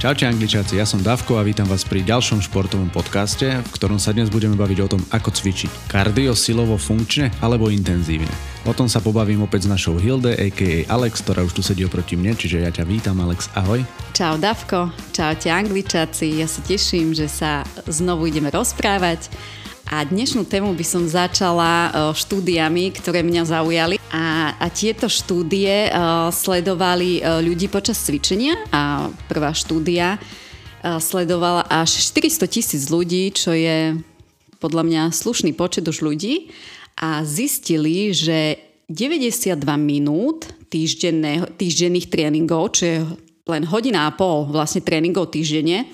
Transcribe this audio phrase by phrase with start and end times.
[0.00, 4.16] Čaute angličáci, ja som Davko a vítam vás pri ďalšom športovom podcaste, v ktorom sa
[4.16, 5.92] dnes budeme baviť o tom, ako cvičiť.
[5.92, 8.32] Kardio, silovo, funkčne alebo intenzívne.
[8.64, 10.88] O tom sa pobavím opäť s našou Hilde, a.k.a.
[10.88, 13.84] Alex, ktorá už tu sedí oproti mne, čiže ja ťa vítam, Alex, ahoj.
[14.16, 19.28] Čau Davko, čaute angličáci, ja sa teším, že sa znovu ideme rozprávať.
[19.84, 23.99] A dnešnú tému by som začala štúdiami, ktoré mňa zaujali.
[24.10, 31.62] A, a tieto štúdie uh, sledovali uh, ľudí počas cvičenia a prvá štúdia uh, sledovala
[31.70, 33.94] až 400 tisíc ľudí, čo je
[34.58, 36.50] podľa mňa slušný počet už ľudí.
[36.98, 38.58] A zistili, že
[38.90, 42.98] 92 minút týždenných tréningov, čo je
[43.46, 45.86] len hodina a pol vlastne tréningov týždenne,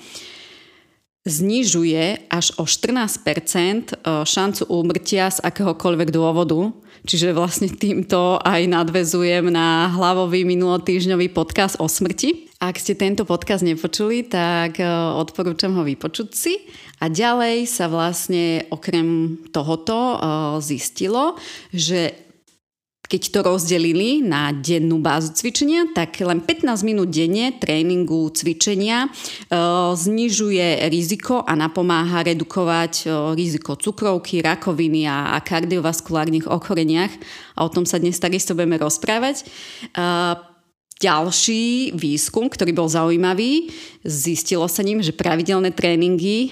[1.27, 6.71] znižuje až o 14% šancu úmrtia z akéhokoľvek dôvodu.
[7.03, 12.47] Čiže vlastne týmto aj nadvezujem na hlavový minulotýžňový podcast o smrti.
[12.57, 14.81] Ak ste tento podcast nepočuli, tak
[15.13, 16.57] odporúčam ho vypočuť si.
[16.97, 20.17] A ďalej sa vlastne okrem tohoto
[20.57, 21.37] zistilo,
[21.69, 22.26] že
[23.07, 29.09] keď to rozdelili na dennú bázu cvičenia, tak len 15 minút denne tréningu cvičenia e,
[29.95, 37.15] znižuje riziko a napomáha redukovať e, riziko cukrovky, rakoviny a, a kardiovaskulárnych ochoreniach.
[37.55, 39.41] A o tom sa dnes takisto budeme rozprávať.
[39.41, 39.45] E,
[40.99, 43.71] ďalší výskum, ktorý bol zaujímavý,
[44.03, 46.49] zistilo sa ním, že pravidelné tréningy e,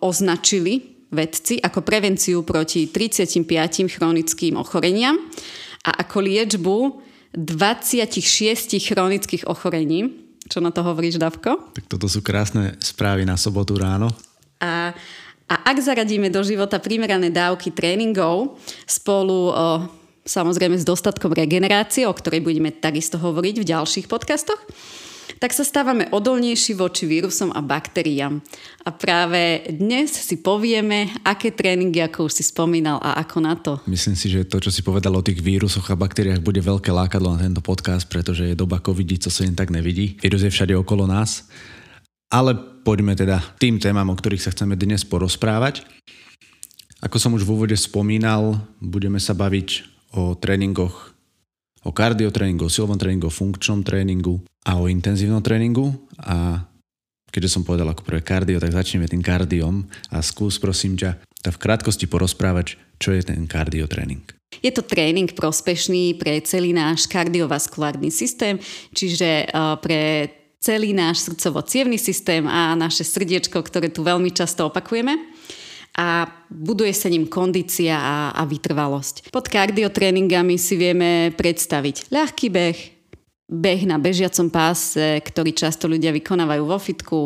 [0.00, 5.18] označili vedci ako prevenciu proti 35 chronickým ochoreniam
[5.82, 6.78] a ako liečbu
[7.34, 10.30] 26 chronických ochorení.
[10.50, 11.70] Čo na to hovoríš, Davko?
[11.70, 14.10] Tak toto sú krásne správy na sobotu ráno.
[14.58, 14.90] A,
[15.46, 19.86] a ak zaradíme do života primerané dávky tréningov spolu o,
[20.26, 24.58] samozrejme s dostatkom regenerácie, o ktorej budeme takisto hovoriť v ďalších podcastoch,
[25.40, 28.44] tak sa stávame odolnejší voči vírusom a baktériám.
[28.84, 33.80] A práve dnes si povieme, aké tréningy, ako už si spomínal, a ako na to.
[33.88, 37.40] Myslím si, že to, čo si povedal o tých vírusoch a baktériách, bude veľké lákadlo
[37.40, 40.20] na tento podcast, pretože je doba covidy, co sa jen tak nevidí.
[40.20, 41.48] Vírus je všade okolo nás.
[42.28, 42.52] Ale
[42.84, 45.88] poďme teda tým témam, o ktorých sa chceme dnes porozprávať.
[47.00, 51.16] Ako som už v úvode spomínal, budeme sa baviť o tréningoch
[51.84, 55.96] o kardiotréningu, o silovom tréningu, o funkčnom tréningu a o intenzívnom tréningu.
[56.20, 56.66] A
[57.30, 59.86] keďže som povedal ako prvé kardio, tak začneme tým kardiom.
[60.12, 64.20] A skús prosím ťa v krátkosti porozprávať, čo je ten kardiotréning.
[64.60, 68.58] Je to tréning prospešný pre celý náš kardiovaskulárny systém,
[68.90, 69.46] čiže
[69.80, 70.26] pre
[70.60, 71.64] celý náš srdcovo
[71.96, 75.29] systém a naše srdiečko, ktoré tu veľmi často opakujeme
[76.00, 79.28] a buduje sa ním kondícia a, a vytrvalosť.
[79.28, 82.78] Pod kardiotréningami si vieme predstaviť ľahký beh,
[83.52, 87.18] beh na bežiacom páse, ktorý často ľudia vykonávajú vo fitku,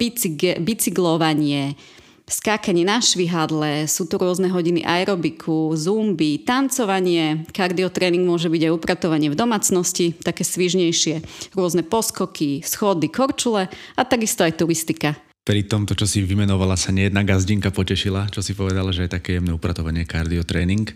[0.00, 1.76] bicyk, bicyklovanie,
[2.24, 9.28] skákanie na švihadle, sú tu rôzne hodiny aerobiku, zumby, tancovanie, kardiotréning môže byť aj upratovanie
[9.28, 11.26] v domácnosti, také svižnejšie,
[11.58, 13.66] rôzne poskoky, schody, korčule
[13.98, 18.52] a takisto aj turistika pri tomto, čo si vymenovala, sa nejedna gazdinka potešila, čo si
[18.52, 20.92] povedala, že je také jemné upratovanie kardiotréning,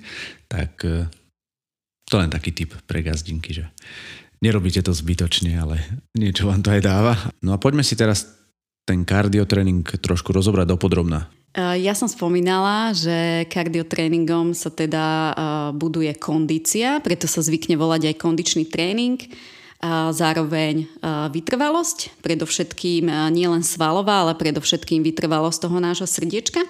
[0.47, 1.09] tak e,
[2.05, 3.65] to len taký typ pre gazdinky, že
[4.45, 5.81] nerobíte to zbytočne, ale
[6.13, 7.17] niečo vám to aj dáva.
[7.41, 8.29] No a poďme si teraz
[8.85, 11.33] ten kardiotréning trošku rozobrať dopodrobná.
[11.57, 15.33] E, ja som spomínala, že kardiotréningom sa teda e,
[15.73, 19.25] buduje kondícia, preto sa zvykne volať aj kondičný tréning
[20.17, 26.65] zároveň vytrvalosť, predovšetkým nielen svalová, ale predovšetkým vytrvalosť toho nášho srdiečka.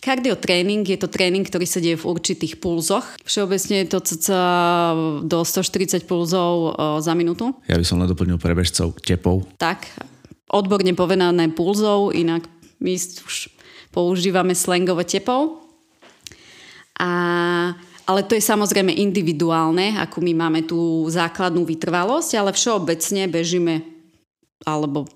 [0.00, 3.04] Kardiotréning je to tréning, ktorý sa deje v určitých pulzoch.
[3.20, 4.40] Všeobecne je to cca
[5.20, 6.72] do 140 pulzov
[7.04, 7.52] za minútu.
[7.68, 9.44] Ja by som len doplnil pre bežcov tepov.
[9.60, 9.92] Tak,
[10.48, 12.48] odborne povedané pulzov, inak
[12.80, 13.52] my už
[13.92, 15.68] používame slangovo tepov.
[16.96, 17.10] A
[18.10, 23.86] ale to je samozrejme individuálne, ako my máme tú základnú vytrvalosť, ale všeobecne bežíme
[24.66, 25.06] alebo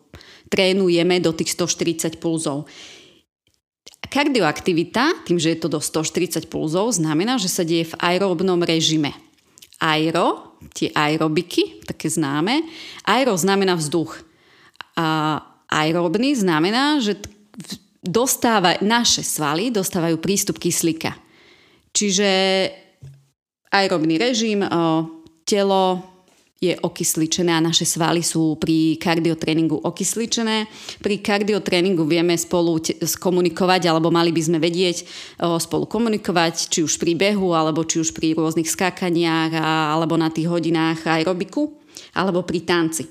[0.47, 2.71] trénujeme do tých 140 pulzov.
[4.07, 9.11] Kardioaktivita, tým, že je to do 140 pulzov, znamená, že sa deje v aerobnom režime.
[9.83, 12.63] Aero, tie aerobiky, také známe.
[13.03, 14.23] Aero znamená vzduch.
[14.95, 17.19] A aerobný znamená, že
[18.07, 21.19] dostáva, naše svaly dostávajú prístup kyslíka.
[21.91, 22.31] Čiže
[23.75, 24.63] aerobný režim,
[25.43, 26.15] telo
[26.63, 30.65] je okysličené a naše svaly sú pri kardiotréningu okysličené.
[31.03, 32.81] Pri kardiotréningu vieme spolu
[33.21, 35.05] komunikovať, alebo mali by sme vedieť
[35.61, 39.53] spolu komunikovať, či už pri behu, alebo či už pri rôznych skákaniach,
[39.93, 41.69] alebo na tých hodinách aerobiku,
[42.17, 43.05] alebo pri tanci.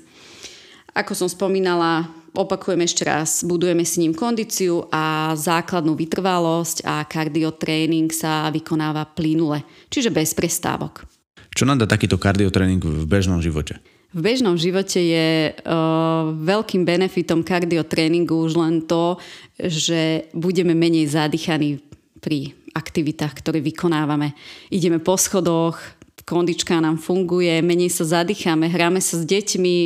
[0.96, 8.10] Ako som spomínala, opakujem ešte raz, budujeme s ním kondíciu a základnú vytrvalosť a kardiotréning
[8.10, 11.06] sa vykonáva plynule, čiže bez prestávok.
[11.54, 13.78] Čo nám dá takýto kardiotréning v bežnom živote?
[14.14, 19.18] V bežnom živote je uh, veľkým benefitom kardiotréningu už len to,
[19.58, 21.82] že budeme menej zadýchaní
[22.22, 24.34] pri aktivitách, ktoré vykonávame.
[24.70, 25.78] Ideme po schodoch,
[26.24, 29.76] kondička nám funguje, menej sa zadýchame, hráme sa s deťmi,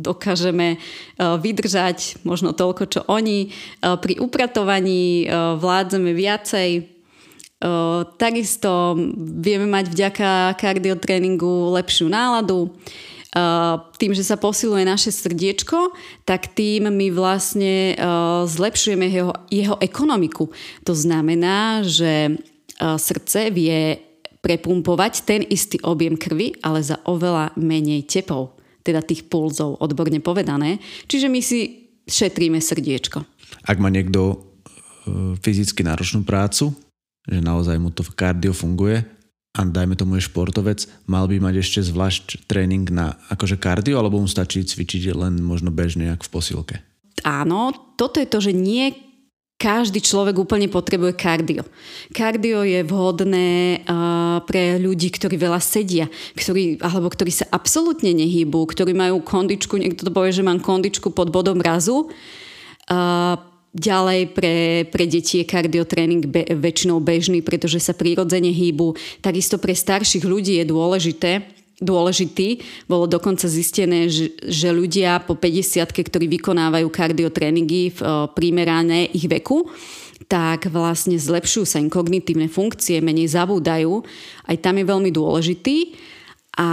[0.00, 0.78] dokážeme e,
[1.20, 3.48] vydržať možno toľko, čo oni.
[3.48, 3.48] E,
[4.00, 5.26] pri upratovaní e,
[5.60, 6.98] vládzeme viacej.
[8.22, 12.70] Takisto vieme mať vďaka kardiotréningu lepšiu náladu.
[13.98, 15.90] Tým, že sa posiluje naše srdiečko,
[16.22, 17.98] tak tým my vlastne
[18.46, 20.54] zlepšujeme jeho, jeho ekonomiku.
[20.86, 22.38] To znamená, že
[22.78, 24.06] srdce vie
[24.40, 30.78] prepumpovať ten istý objem krvi, ale za oveľa menej tepov, teda tých pulzov, odborne povedané.
[31.10, 33.20] Čiže my si šetríme srdiečko.
[33.68, 34.36] Ak má niekto e,
[35.38, 36.72] fyzicky náročnú prácu,
[37.28, 39.04] že naozaj mu to kardio funguje
[39.52, 44.22] a dajme tomu je športovec, mal by mať ešte zvlášť tréning na akože kardio, alebo
[44.22, 46.76] mu stačí cvičiť len možno bežne, jak v posilke?
[47.26, 49.07] Áno, toto je to, že nie
[49.58, 51.66] každý človek úplne potrebuje kardio.
[52.14, 56.06] Kardio je vhodné uh, pre ľudí, ktorí veľa sedia,
[56.38, 61.10] ktorí, alebo ktorí sa absolútne nehýbu, ktorí majú kondičku, niekto to povie, že mám kondičku
[61.10, 62.06] pod bodom razu.
[62.86, 63.36] Uh,
[63.68, 68.96] Ďalej pre, pre deti je kardiotréning be, väčšinou bežný, pretože sa prirodzene hýbu.
[69.20, 72.62] Takisto pre starších ľudí je dôležité, dôležitý.
[72.90, 78.00] Bolo dokonca zistené, že, ľudia po 50 ktorí vykonávajú kardiotréningy v
[78.34, 79.70] primerané ich veku,
[80.26, 84.02] tak vlastne zlepšujú sa im kognitívne funkcie, menej zabúdajú.
[84.44, 85.94] Aj tam je veľmi dôležitý.
[86.58, 86.68] A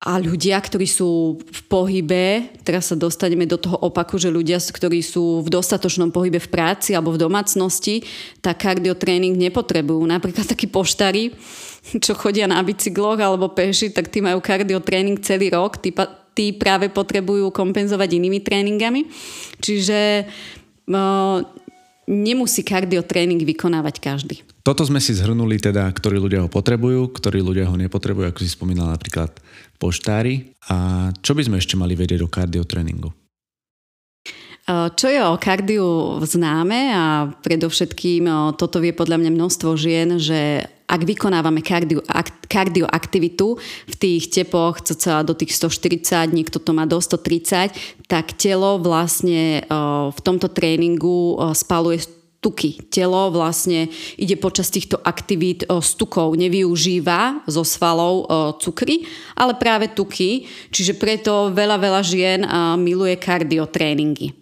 [0.00, 5.04] a ľudia, ktorí sú v pohybe, teraz sa dostaneme do toho opaku, že ľudia, ktorí
[5.04, 8.00] sú v dostatočnom pohybe v práci alebo v domácnosti,
[8.40, 10.00] tak kardiotréning nepotrebujú.
[10.08, 11.36] Napríklad takí poštári,
[12.04, 15.94] čo chodia na bicykloch alebo peši, tak tí majú kardiotréning celý rok, tí,
[16.36, 19.08] tí práve potrebujú kompenzovať inými tréningami.
[19.60, 20.28] Čiže
[20.88, 21.40] no,
[22.10, 24.36] nemusí kardiotréning vykonávať každý.
[24.60, 28.50] Toto sme si zhrnuli teda, ktorí ľudia ho potrebujú, ktorí ľudia ho nepotrebujú, ako si
[28.52, 29.32] spomínala napríklad
[29.80, 30.52] poštári.
[30.68, 33.08] A čo by sme ešte mali vedieť o kardiotréningu?
[34.70, 41.06] Čo je o kardiu známe a predovšetkým toto vie podľa mňa množstvo žien, že ak
[41.06, 43.54] vykonávame kardio, ak, kardioaktivitu
[43.86, 49.62] v tých tepoch cca do tých 140, niekto to má do 130, tak telo vlastne
[50.10, 52.10] v tomto tréningu spaluje
[52.42, 52.90] tuky.
[52.90, 58.26] Telo vlastne ide počas týchto aktivít s tukou, nevyužíva zo svalov
[58.58, 62.40] cukry, ale práve tuky, čiže preto veľa, veľa žien
[62.80, 64.34] miluje kardiotréningy.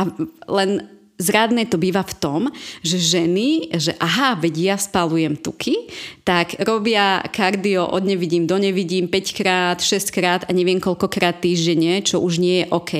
[0.00, 0.08] A
[0.48, 0.88] len
[1.22, 2.40] Zradné to býva v tom,
[2.82, 5.86] že ženy, že aha, veď ja spalujem tuky,
[6.26, 12.02] tak robia kardio od nevidím do nevidím 5 krát, 6 krát a neviem koľkokrát týždenne,
[12.02, 12.92] čo už nie je OK.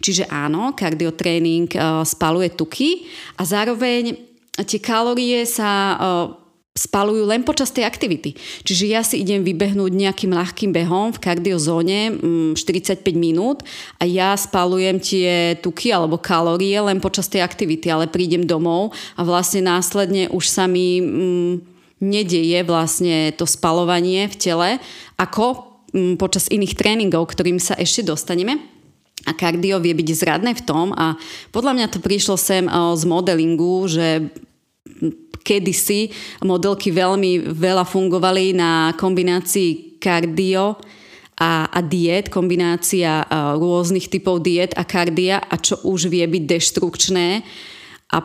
[0.00, 3.04] Čiže áno, kardiotréning uh, spaluje tuky
[3.36, 4.16] a zároveň
[4.64, 6.47] tie kalórie sa uh,
[6.78, 8.38] spalujú len počas tej aktivity.
[8.62, 12.14] Čiže ja si idem vybehnúť nejakým ľahkým behom v kardiozóne
[12.54, 13.66] 45 mm, minút
[13.98, 19.26] a ja spalujem tie tuky alebo kalórie len počas tej aktivity, ale prídem domov a
[19.26, 21.54] vlastne následne už sa mi mm,
[21.98, 24.70] nedeje vlastne to spalovanie v tele
[25.18, 28.78] ako mm, počas iných tréningov, ktorým sa ešte dostaneme.
[29.26, 31.18] A kardio vie byť zradné v tom a
[31.50, 34.30] podľa mňa to prišlo sem z modelingu, že
[35.48, 36.12] kedysi
[36.44, 40.76] modelky veľmi veľa fungovali na kombinácii kardio
[41.38, 43.24] a, a diet, kombinácia
[43.56, 47.28] rôznych typov diet a kardia a čo už vie byť deštrukčné
[48.12, 48.18] a,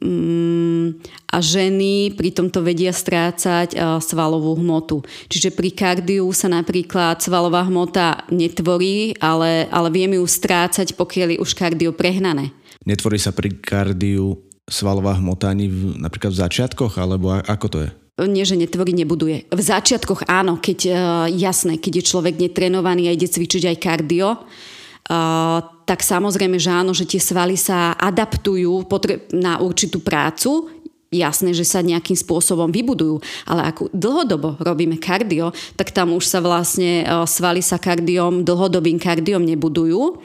[0.00, 0.86] mm,
[1.28, 5.04] a ženy pri tomto vedia strácať svalovú hmotu.
[5.28, 11.42] Čiže pri kardiu sa napríklad svalová hmota netvorí, ale, ale vieme ju strácať, pokiaľ je
[11.44, 12.50] už kardio prehnané.
[12.88, 17.90] Netvorí sa pri kardiu svalová hmota ani v, napríklad v začiatkoch, alebo ako to je?
[18.14, 19.50] Nie, že netvorí, nebuduje.
[19.50, 24.28] V začiatkoch áno, keď uh, jasné, keď je človek netrenovaný a ide cvičiť aj kardio,
[24.38, 28.86] uh, tak samozrejme, že áno, že tie svaly sa adaptujú
[29.34, 30.70] na určitú prácu,
[31.14, 36.42] jasné, že sa nejakým spôsobom vybudujú, ale ako dlhodobo robíme kardio, tak tam už sa
[36.42, 40.18] vlastne svaly sa kardiom, dlhodobým kardiom nebudujú.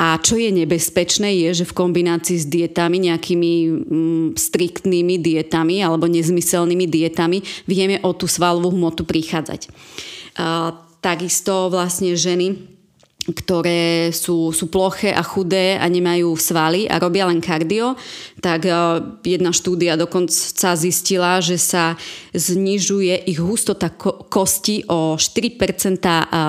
[0.00, 6.08] A čo je nebezpečné, je, že v kombinácii s dietami, nejakými mm, striktnými dietami alebo
[6.08, 9.68] nezmyselnými dietami vieme o tú svalovú hmotu prichádzať.
[10.40, 10.72] A,
[11.04, 12.80] takisto vlastne ženy
[13.20, 17.92] ktoré sú, sú ploché a chudé a nemajú svaly a robia len kardio,
[18.40, 18.64] tak
[19.20, 22.00] jedna štúdia dokonca zistila, že sa
[22.32, 23.92] znižuje ich hustota
[24.32, 26.00] kosti o 4%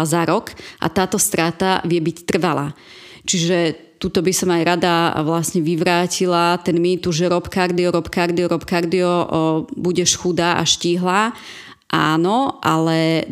[0.08, 2.72] za rok a táto strata vie byť trvalá.
[3.26, 8.50] Čiže tuto by som aj rada vlastne vyvrátila ten mýtu, že rob kardio, rob kardio,
[8.50, 9.26] rob kardio, o,
[9.78, 11.38] budeš chudá a štíhla.
[11.94, 13.30] Áno, ale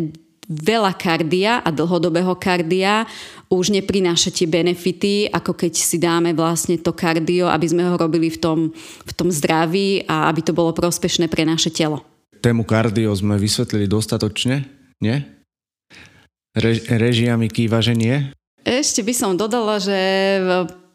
[0.50, 3.10] veľa kardia a dlhodobého kardia
[3.50, 8.29] už neprináša tie benefity, ako keď si dáme vlastne to kardio, aby sme ho robili
[8.29, 8.60] v tom,
[9.05, 12.05] v tom zdraví a aby to bolo prospešné pre naše telo.
[12.46, 14.69] Tému kardio sme vysvetlili dostatočne,
[15.01, 15.17] nie?
[16.53, 18.34] Re, režiami kýva, že nie?
[18.69, 19.97] Ešte by som dodala, že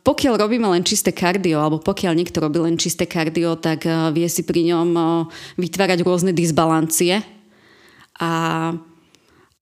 [0.06, 4.30] pokiaľ robíme len čisté kardio, alebo pokiaľ niekto robí len čisté kardio, tak eh, vie
[4.30, 5.06] si pri ňom eh,
[5.58, 7.18] vytvárať rôzne disbalancie.
[8.22, 8.30] A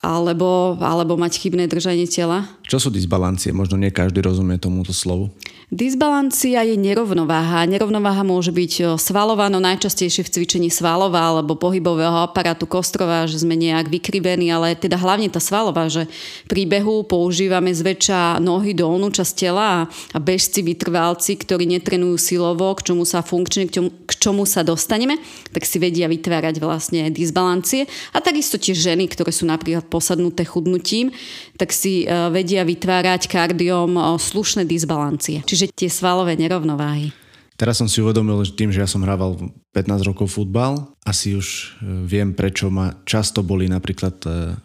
[0.03, 2.51] alebo, alebo mať chybné držanie tela.
[2.67, 3.55] Čo sú disbalancie?
[3.55, 5.31] Možno nie každý rozumie tomuto slovu.
[5.73, 7.65] Disbalancia je nerovnováha.
[7.65, 13.57] Nerovnováha môže byť svalová, no najčastejšie v cvičení svalová alebo pohybového aparátu kostrová, že sme
[13.57, 16.13] nejak vykrivení, ale teda hlavne tá svalová, že
[16.45, 22.93] pri behu používame zväčša nohy dolnú časť tela a bežci, vytrvalci, ktorí netrenujú silovo, k
[22.93, 25.17] čomu sa funkčne, k čomu, k čomu sa dostaneme,
[25.57, 27.89] tak si vedia vytvárať vlastne disbalancie.
[28.13, 31.13] A takisto tie ženy, ktoré sú napríklad posadnuté chudnutím,
[31.61, 35.45] tak si vedia vytvárať kardiom slušné disbalancie.
[35.45, 37.13] Čiže že tie svalové nerovnováhy.
[37.55, 39.39] Teraz som si uvedomil, že tým, že ja som hrával
[39.71, 41.63] 15 rokov futbal, asi už e,
[42.11, 44.59] viem, prečo ma často boli napríklad e,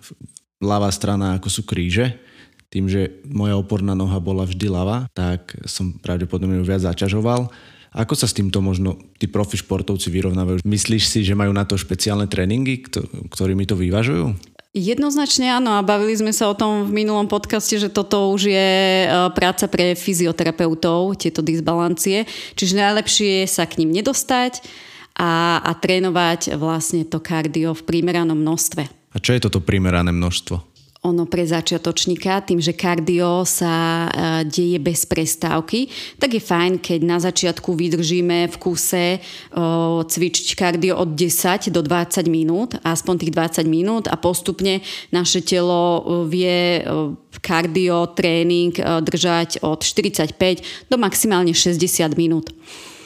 [0.66, 2.18] ľavá strana, ako sú kríže.
[2.74, 7.54] Tým, že moja oporná noha bola vždy ľava, tak som pravdepodobne ju viac zaťažoval.
[7.94, 10.66] Ako sa s týmto možno tí profi športovci vyrovnávajú?
[10.66, 12.82] Myslíš si, že majú na to špeciálne tréningy,
[13.30, 14.57] ktorými to vyvažujú?
[14.76, 18.72] Jednoznačne áno a bavili sme sa o tom v minulom podcaste, že toto už je
[19.04, 22.28] e, práca pre fyzioterapeutov, tieto disbalancie.
[22.54, 24.62] Čiže najlepšie je sa k ním nedostať
[25.18, 28.86] a, a trénovať vlastne to kardio v primeranom množstve.
[28.86, 30.77] A čo je toto primerané množstvo?
[31.08, 34.10] Ono pre začiatočníka, tým, že kardio sa e,
[34.44, 35.88] deje bez prestávky,
[36.20, 39.06] tak je fajn, keď na začiatku vydržíme v kuse
[40.08, 46.04] cvičiť kardio od 10 do 20 minút, aspoň tých 20 minút a postupne naše telo
[46.28, 46.84] vie
[47.40, 50.36] kardio tréning držať od 45
[50.92, 52.52] do maximálne 60 minút.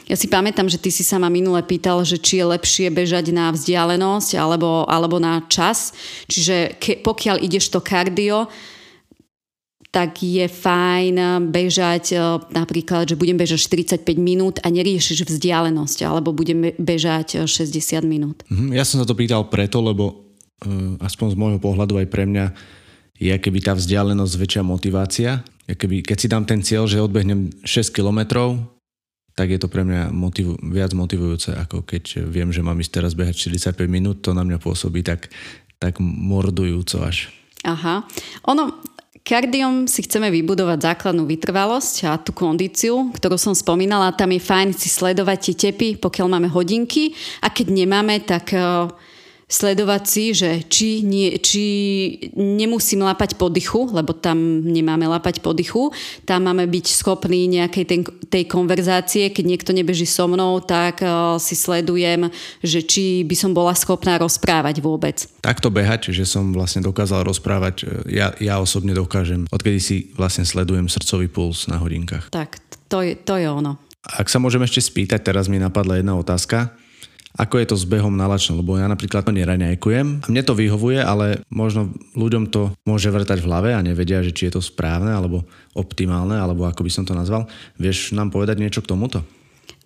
[0.10, 3.30] Ja si pamätám, že ty si sa ma minule pýtal, že či je lepšie bežať
[3.30, 5.94] na vzdialenosť alebo, alebo na čas.
[6.26, 8.50] Čiže ke, pokiaľ ideš to kardio,
[9.92, 12.18] tak je fajn bežať e,
[12.56, 18.48] napríklad, že budem bežať 45 minút a neriešiš vzdialenosť, alebo budem bežať 60 e, minút.
[18.48, 20.32] Mhm, ja som sa to pýtal preto, lebo
[20.64, 22.46] e, aspoň z môjho pohľadu aj pre mňa
[23.20, 25.32] je keby tá vzdialenosť väčšia motivácia.
[25.68, 28.58] Keby, keď si dám ten cieľ, že odbehnem 6 kilometrov,
[29.36, 33.14] tak je to pre mňa motiv, viac motivujúce, ako keď viem, že mám ísť teraz
[33.16, 35.32] behať 45 minút, to na mňa pôsobí tak,
[35.80, 37.32] tak mordujúco až.
[37.64, 38.04] Aha.
[38.50, 38.82] Ono,
[39.22, 44.18] Kardiom si chceme vybudovať základnú vytrvalosť a tú kondíciu, ktorú som spomínala.
[44.18, 47.14] Tam je fajn si sledovať tie tepy, pokiaľ máme hodinky
[47.46, 48.90] a keď nemáme, tak uh,
[49.52, 51.64] sledovať si, že či, nie, či
[52.40, 55.92] nemusím lapať po dychu, lebo tam nemáme lapať po dychu,
[56.24, 61.36] tam máme byť schopní nejakej ten, tej konverzácie, keď niekto nebeží so mnou, tak uh,
[61.36, 62.32] si sledujem,
[62.64, 65.28] že či by som bola schopná rozprávať vôbec.
[65.44, 70.48] Takto behať, že som vlastne dokázal rozprávať, e, ja, ja osobne dokážem, odkedy si vlastne
[70.48, 72.32] sledujem srdcový puls na hodinkách.
[72.32, 73.76] Tak, to je, to je ono.
[74.02, 76.74] Ak sa môžem ešte spýtať, teraz mi napadla jedna otázka
[77.38, 80.28] ako je to s behom na lačno, lebo ja napríklad to neraňajkujem.
[80.28, 84.52] Mne to vyhovuje, ale možno ľuďom to môže vrtať v hlave a nevedia, že či
[84.52, 87.48] je to správne alebo optimálne, alebo ako by som to nazval.
[87.80, 89.24] Vieš nám povedať niečo k tomuto?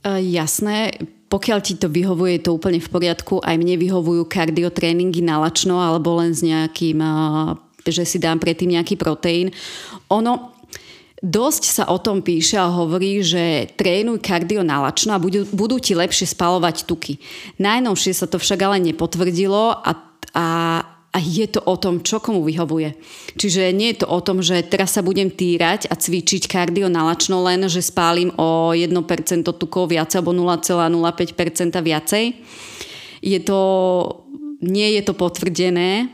[0.05, 0.97] Uh, jasné,
[1.29, 3.41] pokiaľ ti to vyhovuje, je to úplne v poriadku.
[3.41, 8.73] Aj mne vyhovujú kardiotréningy na lačno alebo len s nejakým, uh, že si dám predtým
[8.73, 9.53] nejaký proteín.
[10.09, 10.54] Ono,
[11.23, 15.95] Dosť sa o tom píše a hovorí, že trénuj kardio nalačno a budú, budú ti
[15.95, 17.23] lepšie spalovať tuky.
[17.55, 19.91] Najnovšie sa to však ale nepotvrdilo a,
[20.35, 20.47] a,
[20.83, 22.99] a je to o tom, čo komu vyhovuje.
[23.39, 27.39] Čiže nie je to o tom, že teraz sa budem týrať a cvičiť kardio nalačno
[27.47, 28.91] len, že spálim o 1%
[29.55, 30.99] tukov viac alebo 0,05%
[31.79, 32.25] viacej.
[33.23, 33.61] Je to,
[34.59, 36.11] nie je to potvrdené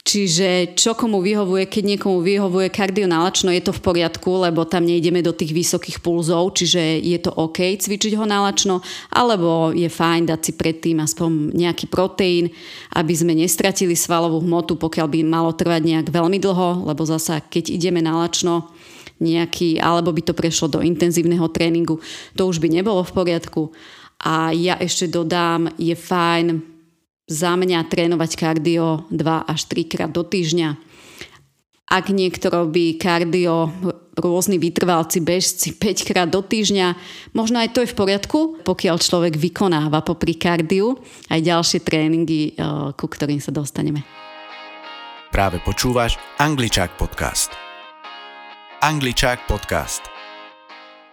[0.00, 5.20] Čiže čo komu vyhovuje, keď niekomu vyhovuje kardionálačno, je to v poriadku, lebo tam nejdeme
[5.20, 8.80] do tých vysokých pulzov, čiže je to OK cvičiť ho nálačno,
[9.12, 12.48] alebo je fajn dať si predtým aspoň nejaký proteín,
[12.96, 17.68] aby sme nestratili svalovú hmotu, pokiaľ by malo trvať nejak veľmi dlho, lebo zasa keď
[17.68, 18.72] ideme nálačno,
[19.20, 22.00] nejaký, alebo by to prešlo do intenzívneho tréningu,
[22.32, 23.68] to už by nebolo v poriadku.
[24.24, 26.79] A ja ešte dodám, je fajn
[27.30, 30.74] za mňa trénovať kardio 2 až 3 krát do týždňa.
[31.90, 33.70] Ak niekto robí kardio,
[34.18, 36.98] rôzni vytrvalci, bežci 5 krát do týždňa,
[37.30, 40.98] možno aj to je v poriadku, pokiaľ človek vykonáva popri kardiu
[41.30, 44.02] aj ďalšie tréningy, eh, ku ktorým sa dostaneme.
[45.30, 47.54] Práve počúvaš Angličák podcast.
[48.82, 50.02] Angličák podcast.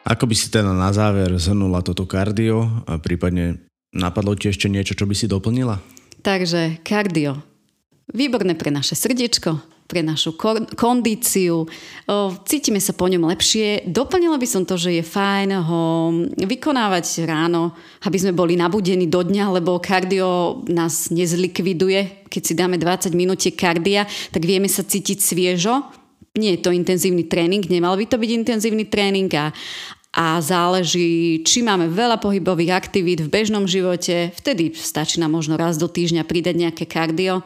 [0.08, 4.98] Ako by si teda na záver zhrnula toto kardio a prípadne napadlo ti ešte niečo,
[4.98, 5.97] čo by si doplnila?
[6.28, 7.40] Takže kardio.
[8.12, 10.36] Výborné pre naše srdiečko, pre našu
[10.76, 11.64] kondíciu,
[12.44, 13.88] cítime sa po ňom lepšie.
[13.88, 17.72] Doplnila by som to, že je fajn ho vykonávať ráno,
[18.04, 22.28] aby sme boli nabudení do dňa, lebo kardio nás nezlikviduje.
[22.28, 25.80] Keď si dáme 20 minút kardia, tak vieme sa cítiť sviežo.
[26.38, 29.50] Nie je to intenzívny tréning, nemal by to byť intenzívny tréning a
[30.42, 35.86] záleží, či máme veľa pohybových aktivít v bežnom živote, vtedy stačí nám možno raz do
[35.86, 37.46] týždňa pridať nejaké kardio.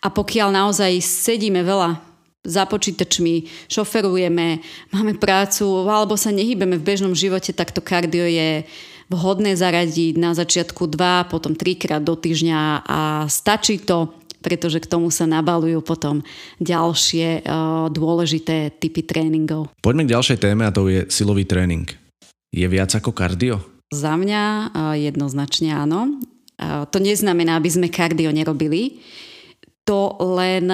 [0.00, 2.00] A pokiaľ naozaj sedíme veľa
[2.42, 4.58] za počítačmi, šoferujeme,
[4.90, 8.66] máme prácu alebo sa nehybeme v bežnom živote, tak to kardio je
[9.12, 14.10] vhodné zaradiť na začiatku 2, potom 3 krát do týždňa a stačí to
[14.42, 16.20] pretože k tomu sa nabalujú potom
[16.58, 19.70] ďalšie uh, dôležité typy tréningov.
[19.78, 21.86] Poďme k ďalšej téme a to je silový tréning.
[22.52, 23.62] Je viac ako kardio?
[23.94, 26.20] Za mňa uh, jednoznačne áno.
[26.58, 29.00] Uh, to neznamená, aby sme kardio nerobili.
[29.86, 30.70] To len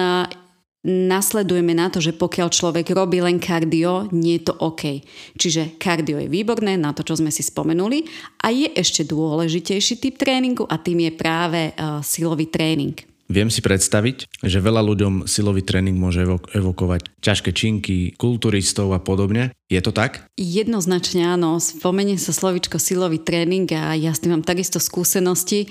[0.85, 5.03] nasledujeme na to, že pokiaľ človek robí len kardio, nie je to OK.
[5.35, 8.07] Čiže kardio je výborné na to, čo sme si spomenuli
[8.39, 12.95] a je ešte dôležitejší typ tréningu a tým je práve uh, silový tréning.
[13.29, 19.53] Viem si predstaviť, že veľa ľuďom silový tréning môže evokovať ťažké činky, kulturistov a podobne.
[19.69, 20.25] Je to tak?
[20.33, 21.61] Jednoznačne áno.
[21.61, 25.69] Spomenie sa slovičko silový tréning a ja s tým mám takisto skúsenosti,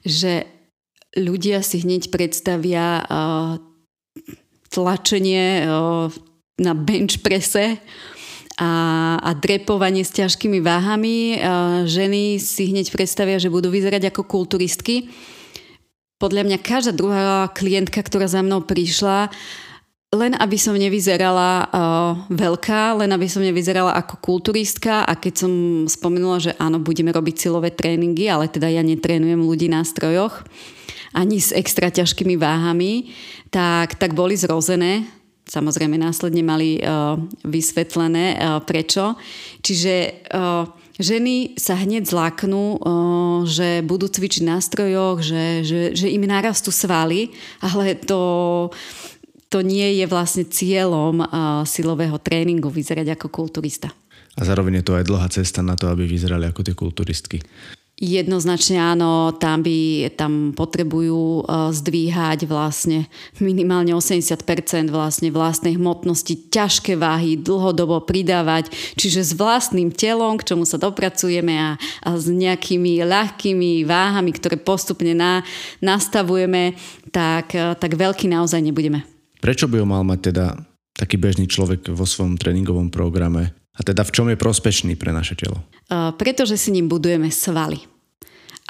[0.00, 0.48] že
[1.12, 3.60] ľudia si hneď predstavia uh,
[4.72, 6.08] tlačenie uh,
[6.56, 7.84] na bench prese
[8.56, 8.70] a,
[9.20, 11.36] a drepovanie s ťažkými váhami.
[11.36, 15.12] Uh, ženy si hneď predstavia, že budú vyzerať ako kulturistky
[16.18, 19.28] podľa mňa každá druhá klientka, ktorá za mnou prišla,
[20.14, 21.66] len aby som nevyzerala uh,
[22.30, 25.52] veľká, len aby som nevyzerala ako kulturistka a keď som
[25.90, 30.46] spomenula, že áno, budeme robiť silové tréningy, ale teda ja netrénujem ľudí na strojoch,
[31.14, 33.10] ani s extra ťažkými váhami,
[33.50, 35.06] tak, tak boli zrozené.
[35.44, 39.18] Samozrejme následne mali uh, vysvetlené uh, prečo.
[39.60, 40.64] Čiže uh,
[40.98, 42.78] ženy sa hneď zláknú,
[43.46, 48.70] že budú cvičiť na strojoch, že, že, že im narastú svaly, ale to,
[49.50, 51.24] to nie je vlastne cieľom
[51.66, 53.90] silového tréningu vyzerať ako kulturista.
[54.34, 57.38] A zároveň je to aj dlhá cesta na to, aby vyzerali ako tie kulturistky.
[57.94, 63.06] Jednoznačne áno, tam, by, tam potrebujú uh, zdvíhať vlastne
[63.38, 70.66] minimálne 80% vlastne vlastnej hmotnosti, ťažké váhy, dlhodobo pridávať, čiže s vlastným telom, k čomu
[70.66, 75.46] sa dopracujeme a, a s nejakými ľahkými váhami, ktoré postupne na,
[75.78, 76.74] nastavujeme,
[77.14, 79.06] tak, uh, tak veľký naozaj nebudeme.
[79.38, 80.58] Prečo by ho mal mať teda
[80.98, 83.54] taký bežný človek vo svojom tréningovom programe?
[83.74, 85.58] A teda v čom je prospešný pre naše telo?
[85.90, 87.82] Uh, pretože si ním budujeme svaly.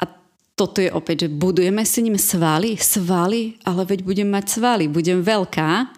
[0.01, 0.09] A
[0.57, 5.21] toto je opäť, že budujeme si ním svaly, svaly, ale veď budem mať svaly, budem
[5.21, 5.93] veľká.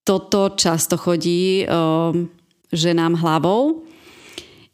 [0.00, 2.32] Toto často chodí um,
[2.72, 3.84] ženám hlavou.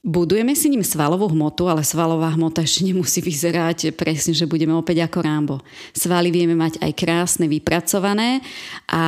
[0.06, 5.02] Budujeme si ním svalovú hmotu, ale svalová hmota ešte nemusí vyzerať presne, že budeme opäť
[5.02, 5.56] ako Rambo.
[5.90, 8.38] Svaly vieme mať aj krásne, vypracované
[8.86, 9.02] a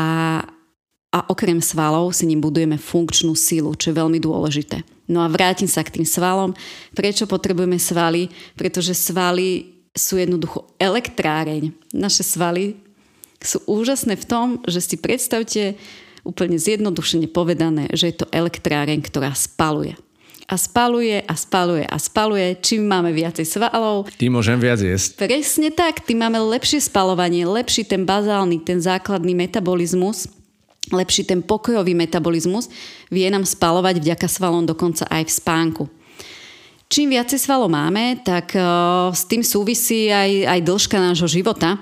[1.08, 4.84] a okrem svalov si ním budujeme funkčnú silu, čo je veľmi dôležité.
[5.08, 6.52] No a vrátim sa k tým svalom.
[6.92, 8.28] Prečo potrebujeme svaly?
[8.52, 11.72] Pretože svaly sú jednoducho elektráreň.
[11.96, 12.76] Naše svaly
[13.40, 15.80] sú úžasné v tom, že si predstavte
[16.28, 19.96] úplne zjednodušene povedané, že je to elektráreň, ktorá spaluje.
[20.48, 22.56] A spaluje a spaluje a spaluje.
[22.60, 25.24] Čím máme viacej svalov, tým môžem viac jesť.
[25.24, 30.28] Presne tak, tým máme lepšie spalovanie, lepší ten bazálny, ten základný metabolizmus
[30.92, 32.68] lepší ten pokojový metabolizmus,
[33.12, 35.84] vie nám spalovať vďaka svalom dokonca aj v spánku.
[36.88, 41.76] Čím viacej svalov máme, tak uh, s tým súvisí aj, aj dĺžka nášho života.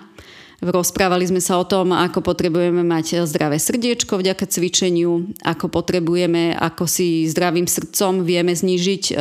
[0.64, 6.88] Rozprávali sme sa o tom, ako potrebujeme mať zdravé srdiečko vďaka cvičeniu, ako potrebujeme, ako
[6.88, 9.14] si zdravým srdcom vieme znížiť, e,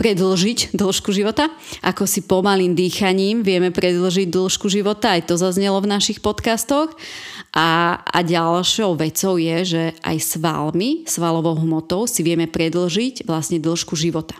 [0.00, 1.52] predlžiť dĺžku života,
[1.84, 6.96] ako si pomalým dýchaním vieme predlžiť dĺžku života, aj to zaznelo v našich podcastoch.
[7.52, 13.98] A, a ďalšou vecou je, že aj svalmi, svalovou hmotou si vieme predlžiť vlastne dĺžku
[14.00, 14.38] života.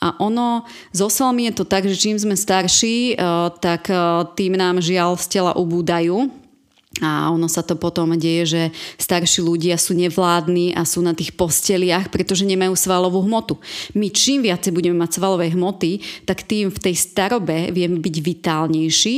[0.00, 3.98] A ono, so svalmi je to tak, že čím sme starší, eh, tak eh,
[4.36, 6.45] tým nám žiaľ z tela ubúdajú
[7.04, 8.62] a ono sa to potom deje, že
[8.96, 13.60] starší ľudia sú nevládni a sú na tých posteliach, pretože nemajú svalovú hmotu.
[13.92, 19.16] My čím viacej budeme mať svalové hmoty, tak tým v tej starobe vieme byť vitálnejší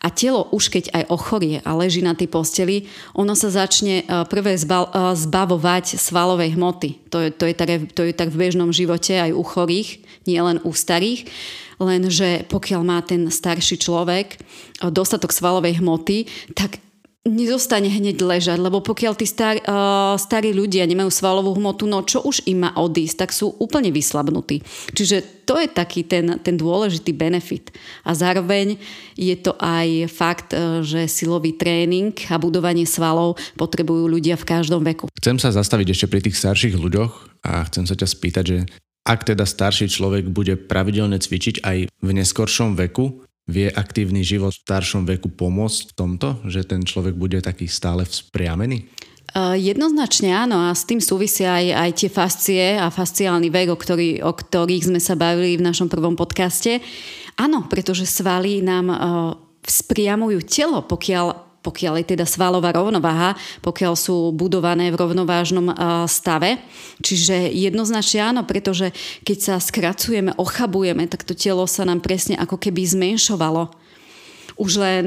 [0.00, 4.24] a telo už keď aj ochorie a leží na tej posteli, ono sa začne e,
[4.24, 4.60] prvé e,
[5.12, 7.12] zbavovať svalovej hmoty.
[7.12, 10.40] To je, to, je tak, to je tak v bežnom živote aj u chorých, nie
[10.40, 11.28] len u starých
[11.78, 14.36] lenže pokiaľ má ten starší človek e,
[14.90, 16.26] dostatok svalovej hmoty,
[16.58, 16.82] tak
[17.28, 22.24] nezostane hneď ležať, lebo pokiaľ tí star, uh, starí ľudia nemajú svalovú hmotu, no čo
[22.24, 24.64] už im má odísť, tak sú úplne vyslabnutí.
[24.96, 27.72] Čiže to je taký ten, ten dôležitý benefit.
[28.04, 28.80] A zároveň
[29.14, 34.80] je to aj fakt, uh, že silový tréning a budovanie svalov potrebujú ľudia v každom
[34.80, 35.12] veku.
[35.20, 38.58] Chcem sa zastaviť ešte pri tých starších ľuďoch a chcem sa ťa spýtať, že
[39.08, 44.60] ak teda starší človek bude pravidelne cvičiť aj v neskoršom veku, Vie aktívny život v
[44.60, 48.84] staršom veku pomôcť v tomto, že ten človek bude taký stále vzpriamený?
[49.56, 54.20] Jednoznačne áno a s tým súvisia aj, aj tie fascie a fasciálny vek, o, ktorý,
[54.24, 56.80] o ktorých sme sa bavili v našom prvom podcaste.
[57.36, 58.98] Áno, pretože svaly nám uh,
[59.64, 65.74] vzpriamujú telo, pokiaľ pokiaľ je teda svalová rovnováha, pokiaľ sú budované v rovnovážnom
[66.06, 66.62] stave.
[67.02, 68.94] Čiže jednoznačne áno, pretože
[69.26, 73.74] keď sa skracujeme, ochabujeme, tak to telo sa nám presne ako keby zmenšovalo.
[74.58, 75.06] Už len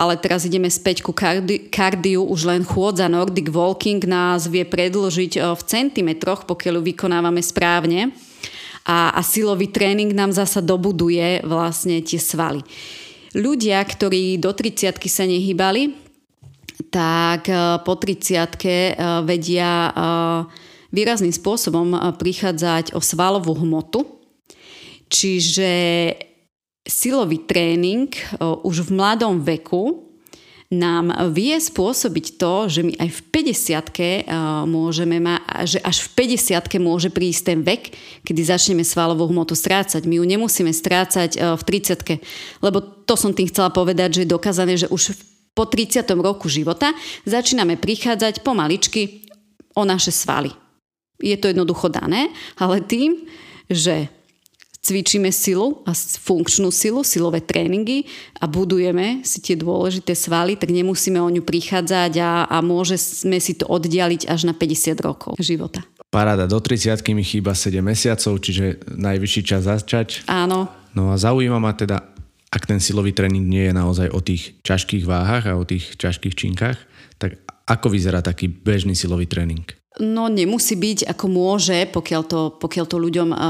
[0.00, 5.36] ale teraz ideme späť ku kardi- kardiu, už len chôdza Nordic Walking nás vie predložiť
[5.52, 8.14] v centimetroch, pokiaľ ju vykonávame správne.
[8.88, 12.64] A, a silový tréning nám zasa dobuduje vlastne tie svaly
[13.34, 15.94] ľudia, ktorí do 30 sa nehybali,
[16.90, 20.40] tak eh, po 30 eh, vedia eh,
[20.90, 24.02] výrazným spôsobom prichádzať o svalovú hmotu.
[25.06, 25.70] Čiže
[26.82, 28.10] silový tréning
[28.66, 30.09] už v mladom veku
[30.70, 33.20] nám vie spôsobiť to, že my aj v
[34.30, 37.90] 50 môžeme mať, že až v 50 môže prísť ten vek,
[38.22, 40.06] kedy začneme svalovú hmotu strácať.
[40.06, 44.78] My ju nemusíme strácať v 30 lebo to som tým chcela povedať, že je dokázané,
[44.78, 45.18] že už
[45.58, 46.06] po 30.
[46.22, 46.94] roku života
[47.26, 49.26] začíname prichádzať pomaličky
[49.74, 50.54] o naše svaly.
[51.18, 53.26] Je to jednoducho dané, ale tým,
[53.66, 54.06] že
[54.80, 58.08] cvičíme silu a funkčnú silu, silové tréningy
[58.40, 63.52] a budujeme si tie dôležité svaly, tak nemusíme o ňu prichádzať a, a môžeme si
[63.60, 65.84] to oddialiť až na 50 rokov života.
[66.10, 70.26] Paráda, do 30 mi chýba 7 mesiacov, čiže najvyšší čas začať.
[70.26, 70.66] Áno.
[70.90, 72.02] No a zaujíma ma teda,
[72.50, 76.34] ak ten silový tréning nie je naozaj o tých ťažkých váhach a o tých ťažkých
[76.34, 76.82] činkách,
[77.20, 77.38] tak
[77.70, 79.62] ako vyzerá taký bežný silový tréning?
[79.98, 83.40] No nemusí byť ako môže, pokiaľ to, pokiaľ to ľuďom uh,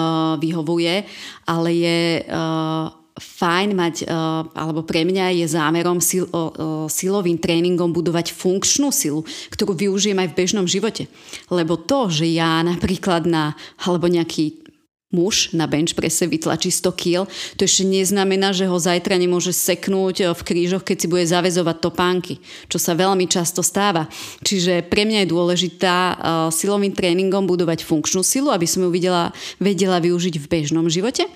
[0.41, 1.05] vyhovuje,
[1.45, 2.89] ale je uh,
[3.21, 9.21] fajn mať, uh, alebo pre mňa je zámerom sil, uh, silovým tréningom budovať funkčnú silu,
[9.53, 11.13] ktorú využijem aj v bežnom živote.
[11.53, 13.53] Lebo to, že ja napríklad na,
[13.85, 14.70] alebo nejaký
[15.11, 17.17] muž na bench prese vytlačí 100 kg,
[17.59, 21.77] to ešte neznamená, že ho zajtra nemôže seknúť eh, v krížoch, keď si bude zavezovať
[21.83, 22.39] topánky,
[22.71, 24.07] čo sa veľmi často stáva.
[24.47, 26.15] Čiže pre mňa je dôležitá uh,
[26.49, 31.27] silovým tréningom budovať funkčnú silu, aby som ju videla, vedela využiť v bežnom živote.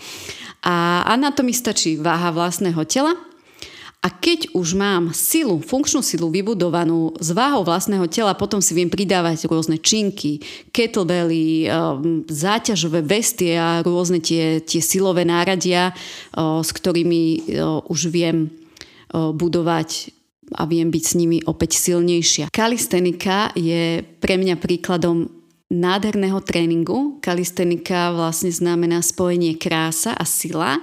[0.64, 3.12] A, a na to mi stačí váha vlastného tela,
[4.04, 8.92] a keď už mám silu, funkčnú silu vybudovanú z váhou vlastného tela, potom si viem
[8.92, 10.44] pridávať rôzne činky,
[10.76, 15.96] kettlebelly, um, záťažové vestie a rôzne tie, tie silové náradia,
[16.36, 17.48] s ktorými
[17.88, 18.52] už viem
[19.08, 20.12] budovať
[20.52, 22.52] a viem byť s nimi opäť silnejšia.
[22.52, 25.32] Kalistenika je pre mňa príkladom
[25.72, 27.18] nádherného tréningu.
[27.24, 30.76] Kalistenika vlastne znamená spojenie krása a sila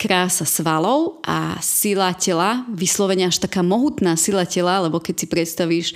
[0.00, 5.86] krása svalov a sila tela, vyslovene až taká mohutná sila tela, lebo keď si predstavíš,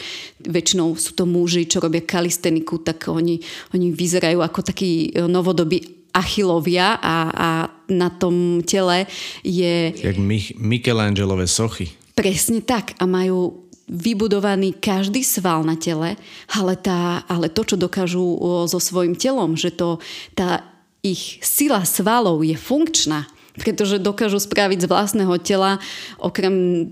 [0.45, 3.41] väčšinou sú to muži, čo robia kalisteniku, tak oni,
[3.73, 7.49] oni vyzerajú ako takí e, novodobí achilovia a, a
[7.89, 9.09] na tom tele
[9.41, 9.97] je...
[9.97, 11.97] Jak Mich- Michelangelové sochy.
[12.13, 16.21] Presne tak a majú vybudovaný každý sval na tele,
[16.53, 18.23] ale, tá, ale to, čo dokážu
[18.69, 19.99] so svojím telom, že to,
[20.37, 20.63] tá
[21.05, 25.79] ich sila svalov je funkčná, pretože dokážu spraviť z vlastného tela
[26.19, 26.89] okrem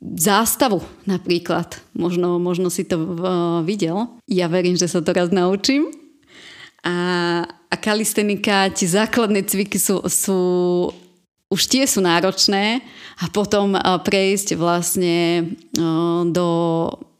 [0.00, 1.78] zástavu napríklad.
[1.96, 2.98] Možno, možno si to
[3.64, 4.18] videl.
[4.28, 5.88] Ja verím, že sa to raz naučím.
[6.86, 6.94] A,
[7.46, 10.38] a kalistenika, tie základné cviky sú, sú
[11.50, 12.82] už tie sú náročné
[13.22, 15.46] a potom prejsť vlastne
[16.30, 16.50] do,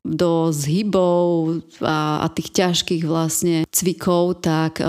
[0.02, 4.82] do zhybov a, a tých ťažkých vlastne cvikov, tak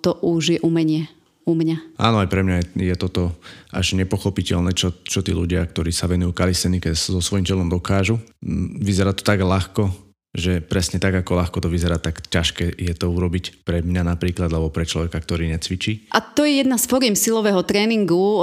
[0.00, 1.08] to už je umenie
[1.52, 2.00] u mňa.
[2.00, 3.36] Áno, aj pre mňa je, je toto
[3.68, 8.16] až nepochopiteľné, čo, čo tí ľudia, ktorí sa venujú kalistenike, so svojím telom dokážu.
[8.40, 9.92] Mm, vyzerá to tak ľahko,
[10.32, 14.48] že presne tak, ako ľahko to vyzerá, tak ťažké je to urobiť pre mňa napríklad,
[14.48, 16.08] alebo pre človeka, ktorý necvičí.
[16.08, 18.40] A to je jedna z foriem silového tréningu,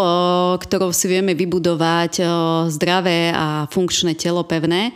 [0.61, 2.21] ktorou si vieme vybudovať
[2.69, 4.93] zdravé a funkčné telo pevné.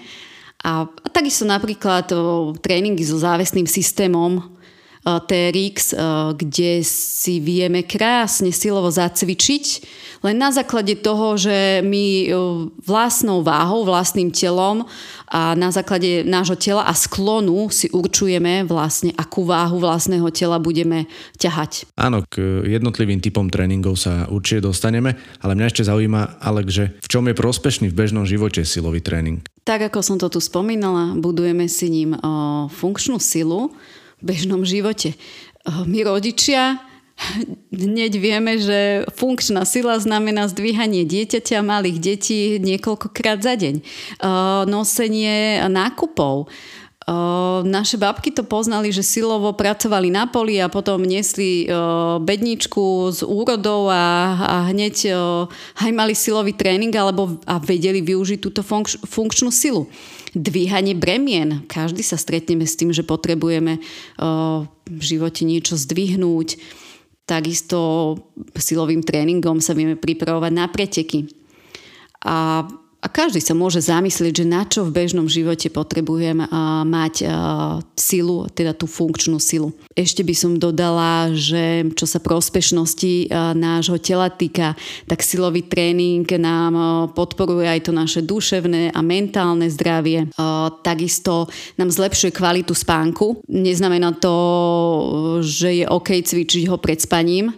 [0.62, 2.14] A, a takisto napríklad
[2.62, 4.53] tréningy so závesným systémom,
[5.04, 6.00] TRX,
[6.40, 9.66] kde si vieme krásne silovo zacvičiť,
[10.24, 12.32] len na základe toho, že my
[12.80, 14.88] vlastnou váhou, vlastným telom
[15.28, 21.12] a na základe nášho tela a sklonu si určujeme vlastne, akú váhu vlastného tela budeme
[21.36, 21.92] ťahať.
[22.00, 27.08] Áno, k jednotlivým typom tréningov sa určite dostaneme, ale mňa ešte zaujíma, Alek, že v
[27.12, 29.44] čom je prospešný v bežnom živote silový tréning?
[29.68, 32.16] Tak ako som to tu spomínala, budujeme si ním
[32.72, 33.76] funkčnú silu,
[34.24, 35.14] bežnom živote.
[35.14, 36.80] Eh, my rodičia
[37.70, 43.76] hneď vieme, že funkčná sila znamená zdvíhanie dieťaťa, malých detí niekoľkokrát za deň.
[43.78, 43.84] Eh,
[44.66, 46.48] nosenie nákupov.
[47.04, 47.12] Eh,
[47.68, 51.68] naše babky to poznali, že silovo pracovali na poli a potom niesli
[52.24, 55.12] bedničku z úrodov a, a hneď
[55.84, 59.92] aj mali silový tréning alebo a vedeli využiť túto funkč, funkčnú silu
[60.34, 61.64] dvíhanie bremien.
[61.70, 63.80] Každý sa stretneme s tým, že potrebujeme
[64.90, 66.58] v živote niečo zdvihnúť.
[67.24, 67.80] Takisto
[68.58, 71.32] silovým tréningom sa vieme pripravovať na preteky.
[72.28, 72.68] A
[73.14, 76.50] každý sa môže zamyslieť, že na čo v bežnom živote potrebujem
[76.90, 77.30] mať
[77.94, 79.70] silu, teda tú funkčnú silu.
[79.94, 84.74] Ešte by som dodala, že čo sa prospešnosti nášho tela týka,
[85.06, 86.74] tak silový tréning nám
[87.14, 90.34] podporuje aj to naše duševné a mentálne zdravie.
[90.82, 91.46] Takisto
[91.78, 93.46] nám zlepšuje kvalitu spánku.
[93.46, 94.34] Neznamená to,
[95.46, 97.54] že je OK cvičiť ho pred spaním,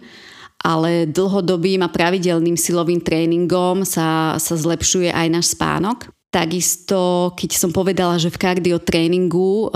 [0.60, 6.10] ale dlhodobým a pravidelným silovým tréningom sa, sa zlepšuje aj náš spánok.
[6.32, 9.72] Takisto, keď som povedala, že v kardiotréningu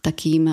[0.00, 0.50] takým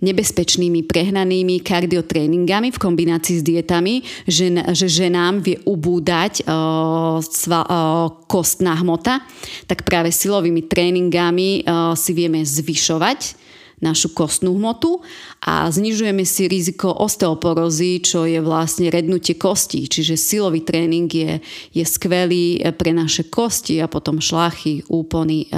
[0.00, 8.08] nebezpečnými, prehnanými kardiotréningami v kombinácii s dietami, že, že ženám vie ubúdať uh, sva, uh,
[8.24, 9.20] kostná hmota,
[9.68, 13.36] tak práve silovými tréningami uh, si vieme zvyšovať
[13.80, 15.00] našu kostnú hmotu
[15.44, 19.88] a znižujeme si riziko osteoporózy, čo je vlastne rednutie kostí.
[19.88, 21.40] Čiže silový tréning je,
[21.72, 25.48] je skvelý pre naše kosti a potom šlachy, úpony,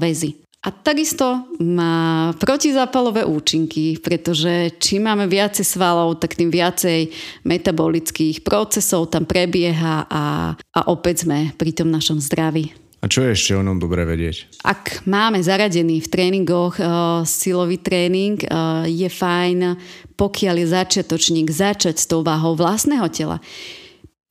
[0.00, 0.46] väzy.
[0.66, 7.06] A takisto má protizápalové účinky, pretože čím máme viacej svalov, tak tým viacej
[7.46, 10.24] metabolických procesov tam prebieha a,
[10.58, 12.85] a opäť sme pri tom našom zdraví.
[13.04, 14.64] A čo je ešte o ňom dobre vedieť?
[14.64, 19.76] Ak máme zaradený v tréningoch uh, silový tréning, uh, je fajn,
[20.16, 23.38] pokiaľ je začiatočník, začať s tou váhou vlastného tela.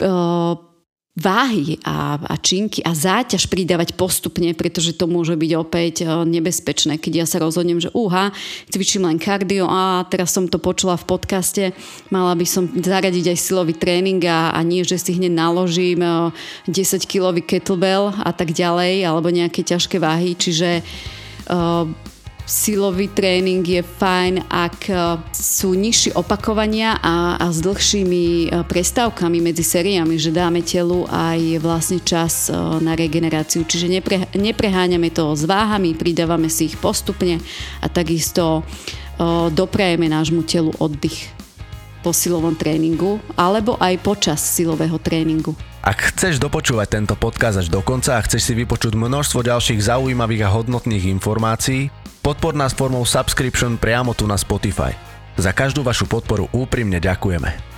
[0.02, 0.58] Uh,
[1.16, 7.00] váhy a, a činky a záťaž pridávať postupne, pretože to môže byť opäť e, nebezpečné,
[7.00, 8.36] keď ja sa rozhodnem, že uha,
[8.68, 11.64] cvičím len kardio a teraz som to počula v podcaste,
[12.12, 16.04] mala by som zaradiť aj silový tréning a, a nie, že si hneď naložím
[16.68, 20.84] 10-kilový e, kettlebell a tak ďalej, alebo nejaké ťažké váhy, čiže
[21.48, 21.88] uh,
[22.46, 24.96] silový tréning je fajn, ak e,
[25.34, 31.60] sú nižšie opakovania a, a s dlhšími e, prestávkami medzi sériami, že dáme telu aj
[31.60, 33.66] vlastne čas e, na regeneráciu.
[33.66, 37.42] Čiže nepre, nepreháňame to s váhami, pridávame si ich postupne
[37.82, 38.64] a takisto
[39.56, 41.32] doprajeme nášmu telu oddych
[42.04, 45.58] po silovom tréningu alebo aj počas silového tréningu.
[45.82, 50.46] Ak chceš dopočúvať tento podcast až do konca a chceš si vypočuť množstvo ďalších zaujímavých
[50.46, 51.90] a hodnotných informácií,
[52.26, 54.98] Podpor nás formou subscription priamo tu na Spotify.
[55.38, 57.75] Za každú vašu podporu úprimne ďakujeme.